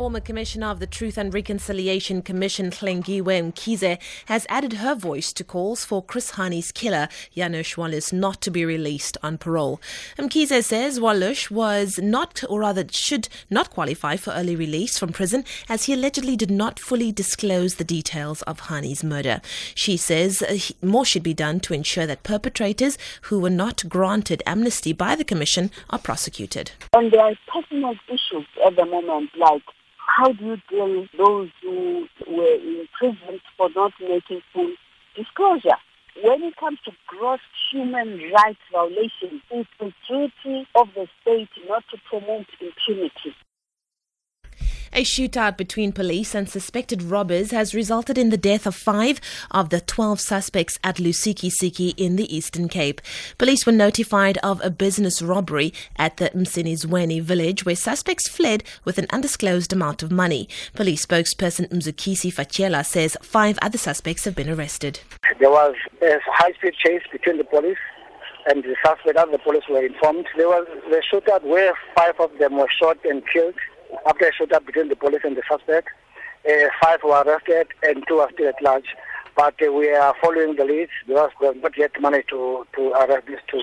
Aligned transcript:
Former 0.00 0.20
Commissioner 0.20 0.68
of 0.68 0.80
the 0.80 0.86
Truth 0.86 1.18
and 1.18 1.34
Reconciliation 1.34 2.22
Commission, 2.22 2.70
Hlengiwe 2.70 3.22
Mkhize, 3.22 3.98
has 4.24 4.46
added 4.48 4.72
her 4.72 4.94
voice 4.94 5.30
to 5.34 5.44
calls 5.44 5.84
for 5.84 6.02
Chris 6.02 6.30
Hani's 6.36 6.72
killer, 6.72 7.06
Janusz 7.36 7.76
Walus, 7.76 8.10
not 8.10 8.40
to 8.40 8.50
be 8.50 8.64
released 8.64 9.18
on 9.22 9.36
parole. 9.36 9.78
Mkhize 10.16 10.64
says 10.64 10.98
Walus 10.98 11.50
was 11.50 11.98
not, 11.98 12.42
or 12.48 12.60
rather 12.60 12.86
should 12.90 13.28
not 13.50 13.68
qualify 13.68 14.16
for 14.16 14.30
early 14.30 14.56
release 14.56 14.96
from 14.96 15.12
prison 15.12 15.44
as 15.68 15.84
he 15.84 15.92
allegedly 15.92 16.34
did 16.34 16.50
not 16.50 16.78
fully 16.78 17.12
disclose 17.12 17.74
the 17.74 17.84
details 17.84 18.40
of 18.44 18.58
Hani's 18.58 19.04
murder. 19.04 19.42
She 19.74 19.98
says 19.98 20.40
uh, 20.40 20.56
more 20.80 21.04
should 21.04 21.22
be 21.22 21.34
done 21.34 21.60
to 21.60 21.74
ensure 21.74 22.06
that 22.06 22.22
perpetrators 22.22 22.96
who 23.24 23.38
were 23.38 23.50
not 23.50 23.86
granted 23.86 24.42
amnesty 24.46 24.94
by 24.94 25.14
the 25.14 25.24
Commission 25.24 25.70
are 25.90 25.98
prosecuted. 25.98 26.72
And 26.94 27.12
there 27.12 27.20
are 27.20 27.34
personal 27.52 27.96
issues 28.08 28.46
at 28.64 28.76
the 28.76 28.86
moment, 28.86 29.28
like 29.38 29.60
how 30.16 30.32
do 30.32 30.44
you 30.44 30.56
deal 30.68 31.00
with 31.00 31.08
those 31.16 31.50
who 31.62 32.06
were 32.26 32.54
imprisoned 32.54 33.40
for 33.56 33.70
not 33.74 33.92
making 34.00 34.42
full 34.52 34.72
disclosure? 35.16 35.78
When 36.22 36.42
it 36.42 36.56
comes 36.56 36.78
to 36.84 36.92
gross 37.06 37.40
human 37.70 38.18
rights 38.34 38.58
violations, 38.72 39.42
it's 39.50 39.70
the 39.78 39.92
duty 40.08 40.66
of 40.74 40.88
the 40.94 41.06
state 41.22 41.48
not 41.68 41.84
to 41.90 41.98
promote 42.08 42.46
impunity. 42.60 43.34
A 44.92 45.04
shootout 45.04 45.56
between 45.56 45.92
police 45.92 46.34
and 46.34 46.48
suspected 46.48 47.00
robbers 47.00 47.52
has 47.52 47.76
resulted 47.76 48.18
in 48.18 48.30
the 48.30 48.36
death 48.36 48.66
of 48.66 48.74
five 48.74 49.20
of 49.52 49.70
the 49.70 49.80
12 49.80 50.20
suspects 50.20 50.80
at 50.82 50.96
Lusikisiki 50.96 51.94
in 51.96 52.16
the 52.16 52.34
Eastern 52.34 52.68
Cape. 52.68 53.00
Police 53.38 53.64
were 53.66 53.72
notified 53.72 54.38
of 54.38 54.60
a 54.64 54.70
business 54.70 55.22
robbery 55.22 55.72
at 55.94 56.16
the 56.16 56.30
Msinizweni 56.30 57.22
village 57.22 57.64
where 57.64 57.76
suspects 57.76 58.28
fled 58.28 58.64
with 58.84 58.98
an 58.98 59.06
undisclosed 59.10 59.72
amount 59.72 60.02
of 60.02 60.10
money. 60.10 60.48
Police 60.74 61.06
spokesperson 61.06 61.68
Mzukisi 61.68 62.32
Fatyela 62.34 62.84
says 62.84 63.16
five 63.22 63.60
other 63.62 63.78
suspects 63.78 64.24
have 64.24 64.34
been 64.34 64.50
arrested. 64.50 64.98
There 65.38 65.50
was 65.50 65.76
a 66.02 66.18
high-speed 66.26 66.74
chase 66.84 67.02
between 67.12 67.38
the 67.38 67.44
police 67.44 67.78
and 68.46 68.64
the 68.64 68.74
suspect 68.84 69.16
and 69.16 69.32
the 69.32 69.38
police 69.38 69.62
were 69.70 69.86
informed. 69.86 70.26
There 70.36 70.48
was 70.48 70.66
a 70.68 71.14
shootout 71.14 71.44
where 71.44 71.74
five 71.94 72.18
of 72.18 72.36
them 72.40 72.56
were 72.58 72.68
shot 72.80 72.98
and 73.04 73.22
killed 73.32 73.54
after 74.06 74.26
a 74.26 74.32
shootout 74.32 74.66
between 74.66 74.88
the 74.88 74.96
police 74.96 75.22
and 75.24 75.36
the 75.36 75.42
suspect. 75.48 75.88
Uh, 76.48 76.68
five 76.82 77.00
were 77.04 77.22
arrested 77.22 77.68
and 77.82 78.04
two 78.08 78.18
are 78.18 78.30
still 78.32 78.48
at 78.48 78.62
large. 78.62 78.96
But 79.36 79.54
uh, 79.66 79.72
we 79.72 79.90
are 79.90 80.14
following 80.22 80.56
the 80.56 80.64
leads 80.64 80.92
because 81.06 81.30
we 81.40 81.46
have 81.46 81.56
not 81.56 81.78
yet 81.78 81.92
managed 82.00 82.30
to, 82.30 82.66
to 82.76 82.90
arrest 82.92 83.26
these 83.26 83.38
two. 83.50 83.62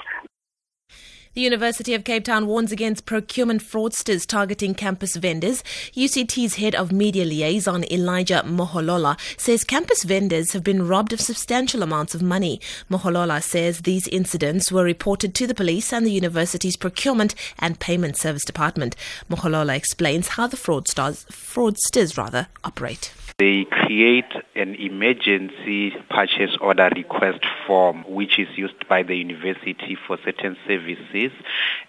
The 1.38 1.44
University 1.44 1.94
of 1.94 2.04
Cape 2.04 2.24
Town 2.24 2.48
warns 2.48 2.72
against 2.72 3.06
procurement 3.06 3.62
fraudsters 3.62 4.26
targeting 4.26 4.74
campus 4.74 5.16
vendors. 5.16 5.64
UCT's 5.94 6.56
head 6.56 6.74
of 6.74 6.92
media 6.92 7.26
liaison, 7.26 7.84
Elijah 7.92 8.42
Moholola, 8.44 9.20
says 9.40 9.64
campus 9.64 10.02
vendors 10.02 10.54
have 10.54 10.64
been 10.64 10.88
robbed 10.88 11.14
of 11.14 11.22
substantial 11.22 11.84
amounts 11.84 12.16
of 12.16 12.24
money. 12.24 12.60
Moholola 12.90 13.44
says 13.44 13.82
these 13.82 14.08
incidents 14.08 14.72
were 14.72 14.84
reported 14.84 15.36
to 15.36 15.46
the 15.46 15.54
police 15.54 15.94
and 15.94 16.08
the 16.08 16.12
university's 16.12 16.76
procurement 16.76 17.36
and 17.60 17.80
payment 17.80 18.18
service 18.18 18.44
department. 18.44 18.96
Moholola 19.30 19.76
explains 19.76 20.30
how 20.30 20.48
the 20.48 20.58
fraudsters, 20.58 21.28
fraudsters 21.28 22.18
rather, 22.18 22.48
operate. 22.64 23.14
They 23.40 23.66
create 23.66 24.34
an 24.56 24.74
emergency 24.74 25.92
purchase 26.10 26.58
order 26.60 26.90
request 26.96 27.46
form, 27.68 28.04
which 28.08 28.40
is 28.40 28.48
used 28.58 28.88
by 28.88 29.04
the 29.04 29.16
university 29.16 29.96
for 30.08 30.18
certain 30.26 30.58
services, 30.66 31.32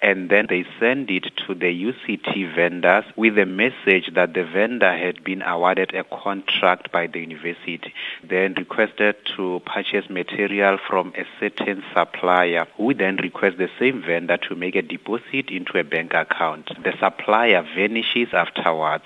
and 0.03 0.29
then 0.29 0.45
they 0.51 0.67
send 0.79 1.11
it 1.11 1.25
to 1.47 1.55
the 1.55 1.73
UCT 1.73 2.55
vendors 2.55 3.07
with 3.17 3.39
a 3.39 3.47
message 3.47 4.13
that 4.15 4.35
the 4.35 4.45
vendor 4.45 4.95
had 4.95 5.25
been 5.25 5.41
awarded 5.41 5.95
a 5.95 6.05
contract 6.05 6.93
by 6.93 7.07
the 7.07 7.21
university, 7.21 7.95
then 8.23 8.53
requested 8.53 9.17
to 9.35 9.63
purchase 9.65 10.11
material 10.11 10.77
from 10.87 11.15
a 11.17 11.25
certain 11.41 11.83
supplier, 11.95 12.67
who 12.77 12.93
then 12.93 13.17
request 13.17 13.57
the 13.57 13.71
same 13.79 14.03
vendor 14.03 14.37
to 14.37 14.55
make 14.55 14.77
a 14.77 14.83
deposit 14.83 15.49
into 15.49 15.79
a 15.79 15.83
bank 15.83 16.13
account. 16.13 16.69
The 16.85 16.93
supplier 17.01 17.63
vanishes 17.75 18.35
afterwards. 18.35 19.05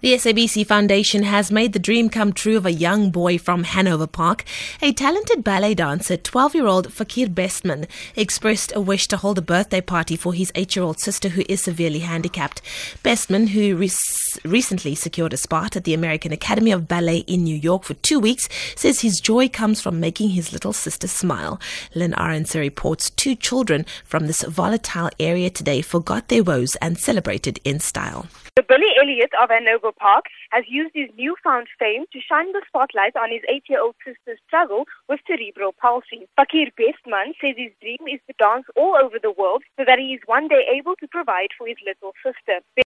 The 0.00 0.14
SABC 0.14 0.66
Foundation 0.66 1.24
has 1.24 1.52
made 1.52 1.74
the 1.74 1.78
dream 1.78 2.08
come 2.08 2.32
true 2.32 2.56
of 2.56 2.64
a 2.64 2.72
young 2.72 3.10
boy 3.10 3.36
from 3.36 3.64
Hanover 3.64 4.06
Park. 4.06 4.44
A 4.80 4.92
talented 4.92 5.44
ballet 5.44 5.74
dancer, 5.74 6.16
12 6.16 6.54
year 6.54 6.66
old 6.66 6.92
Fakir 6.92 7.28
Bestman, 7.28 7.86
expressed 8.16 8.72
a 8.74 8.80
wish 8.80 9.08
to 9.08 9.18
hold 9.18 9.36
a 9.36 9.42
birthday 9.42 9.82
party 9.82 10.16
for 10.16 10.32
his 10.32 10.52
8 10.54 10.74
year 10.74 10.84
old 10.84 10.98
sister 10.98 11.28
who 11.28 11.42
is 11.48 11.60
severely 11.60 11.98
handicapped. 11.98 12.62
Bestman, 13.04 13.48
who 13.48 13.76
re- 13.76 13.90
recently 14.44 14.94
secured 14.94 15.34
a 15.34 15.36
spot 15.36 15.76
at 15.76 15.84
the 15.84 15.94
American 15.94 16.32
Academy 16.32 16.70
of 16.72 16.88
Ballet 16.88 17.18
in 17.26 17.44
New 17.44 17.56
York 17.56 17.84
for 17.84 17.94
two 17.94 18.18
weeks, 18.18 18.48
says 18.76 19.00
his 19.00 19.20
joy 19.20 19.48
comes 19.48 19.80
from 19.80 20.00
making 20.00 20.30
his 20.30 20.52
little 20.52 20.72
sister 20.72 21.08
smile. 21.08 21.60
Lynn 21.94 22.14
Aronson 22.18 22.60
reports 22.60 23.10
two 23.10 23.34
children 23.34 23.84
from 24.04 24.26
this 24.26 24.42
volatile 24.42 25.10
area 25.20 25.50
today 25.50 25.82
forgot 25.82 26.28
their 26.28 26.42
woes 26.42 26.76
and 26.76 26.98
celebrated 26.98 27.60
in 27.64 27.80
style. 27.80 28.26
Billy 28.56 28.92
Elliot 29.00 29.30
of 29.40 29.50
Hanover 29.50 29.92
Park 29.92 30.26
has 30.50 30.64
used 30.68 30.92
his 30.94 31.08
newfound 31.16 31.68
fame 31.78 32.04
to 32.12 32.20
shine 32.20 32.52
the 32.52 32.62
spotlight 32.66 33.16
on 33.16 33.30
his 33.30 33.42
eight-year-old 33.48 33.94
sister's 34.04 34.38
struggle 34.46 34.84
with 35.08 35.20
cerebral 35.26 35.72
palsy. 35.80 36.28
Fakir 36.36 36.68
Bestman 36.78 37.32
says 37.40 37.54
his 37.56 37.72
dream 37.80 38.06
is 38.06 38.20
to 38.28 38.34
dance 38.38 38.66
all 38.76 38.96
over 38.96 39.18
the 39.18 39.32
world 39.32 39.62
so 39.76 39.84
that 39.86 39.98
he 39.98 40.14
is 40.14 40.20
one 40.26 40.48
day 40.48 40.66
able 40.72 40.94
to 40.96 41.08
provide 41.08 41.50
for 41.56 41.66
his 41.66 41.76
little 41.86 42.12
sister. 42.22 42.60